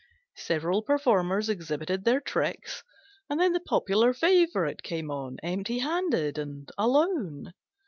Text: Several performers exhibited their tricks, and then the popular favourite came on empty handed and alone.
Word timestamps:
Several 0.37 0.81
performers 0.81 1.47
exhibited 1.47 2.05
their 2.05 2.19
tricks, 2.19 2.83
and 3.29 3.39
then 3.39 3.53
the 3.53 3.59
popular 3.59 4.13
favourite 4.15 4.81
came 4.81 5.11
on 5.11 5.37
empty 5.43 5.77
handed 5.77 6.39
and 6.39 6.67
alone. 6.75 7.53